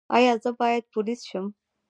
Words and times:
ایا 0.15 0.33
زه 0.43 0.49
باید 0.59 0.83
پولیس 0.93 1.21
شم؟ 1.29 1.45